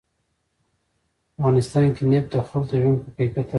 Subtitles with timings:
[0.03, 3.49] په افغانستان کې نفت د خلکو د ژوند په کیفیت تاثیر کوي.